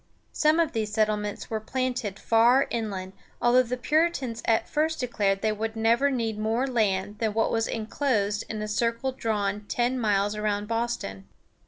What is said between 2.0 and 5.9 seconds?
far inland, although the Puritans at first declared they would